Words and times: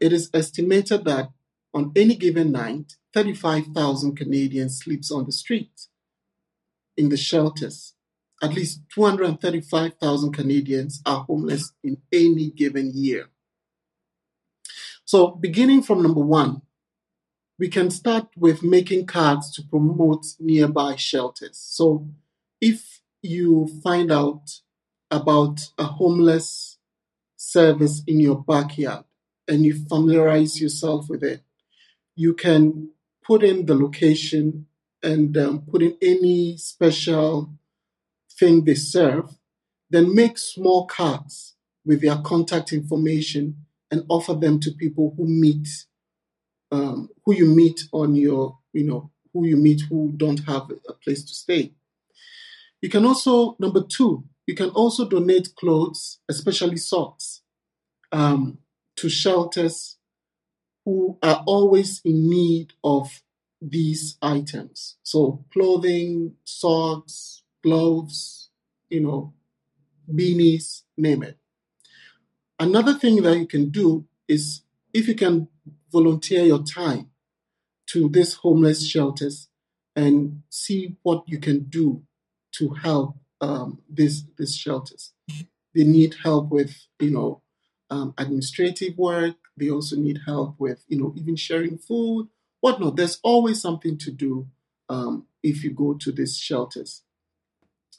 it 0.00 0.12
is 0.12 0.30
estimated 0.34 1.04
that 1.04 1.30
on 1.72 1.92
any 1.96 2.14
given 2.14 2.52
night, 2.52 2.94
35,000 3.14 4.16
Canadians 4.16 4.78
sleeps 4.78 5.10
on 5.10 5.24
the 5.26 5.32
streets 5.32 5.88
in 6.96 7.08
the 7.08 7.16
shelters. 7.16 7.94
At 8.42 8.54
least 8.54 8.82
235,000 8.94 10.32
Canadians 10.32 11.00
are 11.06 11.24
homeless 11.24 11.72
in 11.82 11.98
any 12.12 12.50
given 12.50 12.90
year. 12.94 13.28
So, 15.06 15.30
beginning 15.30 15.82
from 15.82 16.02
number 16.02 16.20
one, 16.20 16.62
we 17.58 17.68
can 17.68 17.90
start 17.90 18.28
with 18.36 18.62
making 18.62 19.06
cards 19.06 19.50
to 19.52 19.62
promote 19.62 20.26
nearby 20.38 20.96
shelters. 20.96 21.58
So, 21.58 22.08
if 22.60 23.00
you 23.22 23.68
find 23.82 24.12
out 24.12 24.60
about 25.10 25.60
a 25.78 25.84
homeless 25.84 26.78
service 27.36 28.02
in 28.06 28.20
your 28.20 28.42
backyard 28.42 29.05
and 29.48 29.64
you 29.64 29.74
familiarize 29.88 30.60
yourself 30.60 31.08
with 31.08 31.22
it, 31.22 31.42
you 32.14 32.34
can 32.34 32.90
put 33.24 33.42
in 33.42 33.66
the 33.66 33.74
location 33.74 34.66
and 35.02 35.36
um, 35.36 35.62
put 35.70 35.82
in 35.82 35.96
any 36.02 36.56
special 36.56 37.52
thing 38.38 38.64
they 38.64 38.74
serve, 38.74 39.36
then 39.90 40.14
make 40.14 40.38
small 40.38 40.86
cards 40.86 41.54
with 41.84 42.02
their 42.02 42.18
contact 42.18 42.72
information 42.72 43.56
and 43.90 44.04
offer 44.08 44.34
them 44.34 44.58
to 44.60 44.72
people 44.72 45.14
who 45.16 45.26
meet, 45.26 45.68
um, 46.72 47.08
who 47.24 47.34
you 47.34 47.46
meet 47.46 47.80
on 47.92 48.14
your, 48.14 48.58
you 48.72 48.84
know, 48.84 49.10
who 49.32 49.46
you 49.46 49.56
meet 49.56 49.82
who 49.88 50.12
don't 50.16 50.44
have 50.44 50.70
a 50.88 50.92
place 50.94 51.22
to 51.22 51.34
stay. 51.34 51.72
You 52.82 52.88
can 52.88 53.04
also, 53.04 53.56
number 53.58 53.82
two, 53.82 54.24
you 54.46 54.54
can 54.54 54.70
also 54.70 55.08
donate 55.08 55.54
clothes, 55.56 56.18
especially 56.28 56.76
socks, 56.76 57.42
um, 58.12 58.58
to 58.96 59.08
shelters 59.08 59.96
who 60.84 61.18
are 61.22 61.42
always 61.46 62.00
in 62.04 62.28
need 62.30 62.72
of 62.84 63.22
these 63.60 64.16
items. 64.22 64.96
So, 65.02 65.44
clothing, 65.52 66.34
socks, 66.44 67.42
gloves, 67.62 68.50
you 68.88 69.00
know, 69.00 69.34
beanies, 70.10 70.82
name 70.96 71.22
it. 71.22 71.38
Another 72.58 72.94
thing 72.94 73.22
that 73.22 73.36
you 73.36 73.46
can 73.46 73.70
do 73.70 74.06
is 74.28 74.62
if 74.92 75.08
you 75.08 75.14
can 75.14 75.48
volunteer 75.92 76.44
your 76.44 76.62
time 76.62 77.10
to 77.86 78.08
these 78.08 78.34
homeless 78.34 78.86
shelters 78.86 79.48
and 79.94 80.42
see 80.50 80.96
what 81.02 81.24
you 81.26 81.38
can 81.38 81.64
do 81.64 82.02
to 82.52 82.70
help 82.70 83.16
um, 83.40 83.80
these 83.92 84.24
these 84.36 84.56
shelters. 84.56 85.12
They 85.74 85.84
need 85.84 86.16
help 86.22 86.50
with 86.50 86.74
you 87.00 87.10
know 87.10 87.42
um, 87.90 88.14
administrative 88.18 88.96
work. 88.98 89.36
They 89.56 89.70
also 89.70 89.96
need 89.96 90.20
help 90.26 90.56
with 90.58 90.84
you 90.88 90.98
know 90.98 91.14
even 91.16 91.36
sharing 91.36 91.78
food, 91.78 92.28
whatnot. 92.60 92.96
There's 92.96 93.18
always 93.22 93.60
something 93.60 93.98
to 93.98 94.10
do 94.10 94.48
um, 94.88 95.26
if 95.42 95.64
you 95.64 95.70
go 95.70 95.94
to 95.94 96.12
these 96.12 96.36
shelters. 96.38 97.02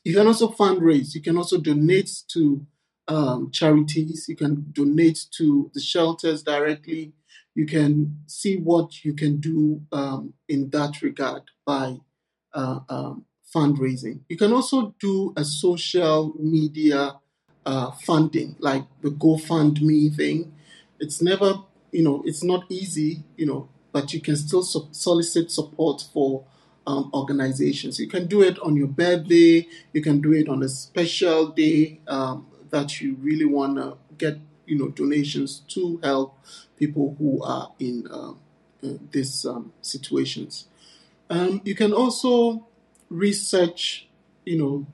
You 0.03 0.13
can 0.13 0.27
also 0.27 0.49
fundraise. 0.49 1.15
You 1.15 1.21
can 1.21 1.37
also 1.37 1.59
donate 1.59 2.11
to 2.30 2.65
um, 3.08 3.52
charities. 3.52 4.26
You 4.30 4.36
can 4.36 4.67
donate 4.71 5.26
to 5.37 5.71
the 5.73 5.81
shelters 5.81 6.43
directly. 6.43 7.14
You 7.55 7.65
can 7.65 8.20
see 8.27 8.58
what 8.58 9.03
you 9.03 9.14
can 9.14 9.37
do 9.37 9.81
um, 9.92 10.33
in 10.47 10.70
that 10.70 11.02
regard 11.02 11.43
by 11.65 11.97
uh, 12.53 12.80
um, 12.87 13.26
fundraising. 13.53 14.21
You 14.30 14.37
can 14.37 14.53
also 14.53 14.93
do 14.99 15.33
a 15.36 15.43
social 15.43 16.36
media 16.39 17.15
uh, 17.67 17.92
funding, 17.92 18.55
like 18.60 18.86
the 19.02 19.10
GoFundMe 19.10 20.16
thing. 20.16 20.54
It's 21.02 21.22
never, 21.22 21.55
you 21.92 22.02
know, 22.02 22.23
it's 22.26 22.42
not 22.42 22.64
easy, 22.70 23.23
you 23.36 23.45
know, 23.45 23.67
but 23.92 24.14
you 24.14 24.22
can 24.22 24.38
still 24.38 24.64
so- 24.64 24.88
solicit 24.92 25.52
support 25.52 26.08
for 26.14 26.45
um, 26.88 27.11
organizations. 27.14 28.00
You 28.00 28.08
can 28.08 28.26
do 28.27 28.42
it 28.42 28.58
on 28.60 28.77
your 28.77 28.88
birthday. 28.88 29.67
You 29.92 30.02
can 30.02 30.22
do 30.22 30.32
it 30.32 30.48
on 30.48 30.64
a 30.64 30.70
special 30.70 31.50
day 31.50 32.00
um, 32.08 32.48
that 32.70 33.02
you 33.02 33.17
really 33.20 33.45
want 33.45 33.76
to 33.77 33.98
get, 34.17 34.39
you 34.66 34.77
know, 34.77 34.88
donations 34.88 35.60
to 35.67 36.00
help 36.02 36.39
people 36.77 37.17
who 37.20 37.44
are 37.44 37.73
in 37.80 38.08
uh, 38.10 38.32
uh, 38.32 38.94
these 39.11 39.45
um, 39.45 39.73
situations. 39.82 40.67
Um, 41.30 41.61
you 41.66 41.76
can 41.76 41.92
also 41.92 42.66
research, 43.10 44.08
you 44.45 44.58
know, 44.58 44.88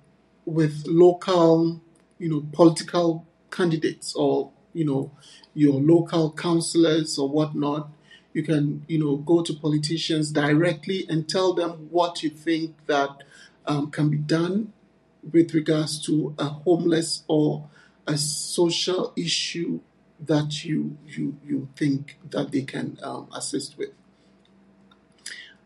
with 0.46 0.86
local, 0.88 1.80
you 2.20 2.30
know, 2.30 2.46
political 2.52 3.26
candidates 3.52 4.16
or, 4.16 4.52
you 4.74 4.86
know, 4.86 5.12
your 5.54 5.82
local 5.82 6.32
councillors 6.32 7.18
or 7.18 7.30
whatnot. 7.30 7.90
You 8.34 8.44
can, 8.44 8.84
you 8.88 9.00
know, 9.00 9.18
go 9.18 9.44
to 9.44 9.54
politicians 9.54 10.32
directly 10.32 11.06
and 11.08 11.30
tell 11.30 11.54
them 11.54 11.88
what 11.92 12.24
you 12.24 12.30
think 12.30 12.76
that 12.88 13.10
um, 13.66 13.92
can 13.92 14.10
be 14.10 14.18
done 14.18 14.74
with 15.32 15.54
regards 15.54 16.04
to 16.06 16.36
a 16.40 16.46
homeless 16.46 17.24
or 17.28 17.70
a 18.08 18.18
social 18.18 19.14
issue 19.16 19.80
that 20.20 20.64
you 20.64 20.98
you 21.06 21.38
you 21.46 21.70
think 21.76 22.18
that 22.30 22.52
they 22.52 22.64
can 22.64 22.98
um, 23.04 23.28
assist 23.36 23.78
with. 23.78 23.92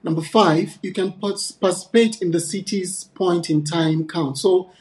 Number 0.04 0.22
five, 0.22 0.78
you 0.82 0.94
can 0.94 1.14
participate 1.14 2.22
in 2.22 2.32
the 2.32 2.40
city's 2.40 3.06
point 3.16 3.50
in 3.50 3.64
time 3.64 4.08
count. 4.08 4.38
So 4.38 4.72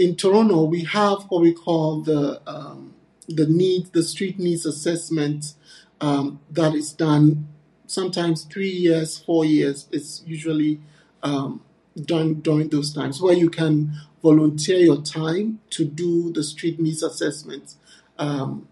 in 0.00 0.16
Toronto, 0.16 0.64
we 0.64 0.84
have 0.84 1.24
what 1.28 1.42
we 1.42 1.52
call 1.52 2.00
the 2.00 2.40
um, 2.46 2.94
the 3.28 3.46
need, 3.46 3.92
the 3.92 4.02
street 4.02 4.38
needs 4.38 4.64
assessment 4.64 5.52
um, 6.00 6.40
that 6.50 6.74
is 6.74 6.94
done 6.94 7.46
sometimes 7.86 8.44
three 8.44 8.70
years, 8.70 9.18
four 9.18 9.44
years. 9.44 9.88
It's 9.92 10.22
usually 10.26 10.80
um, 11.22 11.62
done 12.00 12.40
during 12.40 12.70
those 12.70 12.94
times 12.94 13.20
where 13.20 13.34
you 13.34 13.50
can 13.50 13.92
volunteer 14.22 14.78
your 14.78 15.02
time 15.02 15.60
to 15.70 15.84
do 15.84 16.32
the 16.32 16.44
street 16.44 16.80
needs 16.80 17.02
assessment, 17.02 17.74
um, 18.18 18.66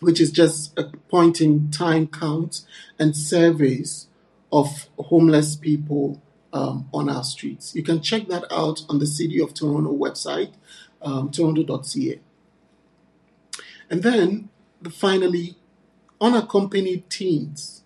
which 0.00 0.20
is 0.20 0.32
just 0.32 0.76
a 0.76 0.84
point 1.08 1.40
in 1.40 1.70
time 1.70 2.08
count 2.08 2.62
and 2.98 3.16
surveys 3.16 4.08
of 4.50 4.88
homeless 4.98 5.54
people 5.54 6.20
um, 6.52 6.88
on 6.92 7.08
our 7.08 7.24
streets. 7.24 7.74
You 7.74 7.82
can 7.82 8.00
check 8.00 8.28
that 8.28 8.44
out 8.50 8.82
on 8.88 8.98
the 8.98 9.06
City 9.06 9.40
of 9.40 9.54
Toronto 9.54 9.92
website, 9.92 10.52
um, 11.02 11.30
toronto.ca. 11.30 12.20
And 13.88 14.02
then 14.02 14.48
finally, 14.90 15.56
unaccompanied 16.20 17.08
teens 17.10 17.82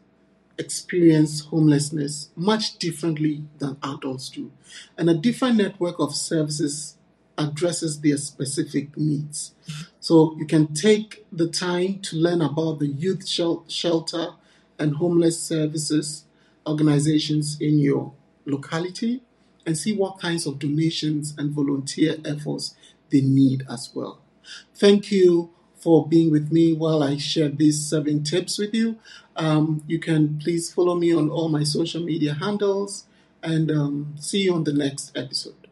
experience 0.58 1.47
homelessness 1.47 2.30
much 2.36 2.78
differently 2.78 3.44
than 3.58 3.76
adults 3.82 4.28
do. 4.28 4.52
And 4.96 5.10
a 5.10 5.14
different 5.14 5.56
network 5.56 5.98
of 5.98 6.14
services 6.14 6.96
addresses 7.36 8.00
their 8.00 8.16
specific 8.16 8.96
needs. 8.96 9.52
So 9.98 10.36
you 10.38 10.46
can 10.46 10.72
take 10.72 11.26
the 11.32 11.48
time 11.48 12.00
to 12.02 12.16
learn 12.16 12.41
about 12.41 12.78
the 12.78 12.86
youth 12.86 13.26
shelter 13.26 14.28
and 14.78 14.96
homeless 14.96 15.40
services 15.40 16.25
organizations 16.66 17.61
in 17.61 17.78
your 17.78 18.12
locality 18.46 19.23
and 19.67 19.76
see 19.79 19.96
what 19.96 20.19
kinds 20.19 20.46
of 20.46 20.58
donations 20.58 21.35
and 21.38 21.50
volunteer 21.52 22.17
efforts 22.25 22.75
they 23.11 23.20
need 23.20 23.64
as 23.70 23.91
well. 23.94 24.19
Thank 24.75 25.11
you 25.11 25.50
for 25.76 26.06
being 26.06 26.31
with 26.31 26.52
me 26.52 26.73
while 26.73 27.02
I 27.02 27.17
share 27.17 27.49
these 27.49 27.85
seven 27.85 28.23
tips 28.25 28.58
with 28.58 28.75
you. 28.75 28.99
Um, 29.37 29.82
you 29.87 29.99
can 29.99 30.38
please 30.38 30.73
follow 30.73 30.94
me 30.94 31.14
on 31.14 31.29
all 31.31 31.49
my 31.49 31.64
social 31.64 32.02
media 32.02 32.35
handles 32.35 33.06
and 33.43 33.70
um, 33.70 34.14
see 34.19 34.43
you 34.43 34.55
on 34.55 34.64
the 34.64 34.73
next 34.73 35.17
episode. 35.17 35.63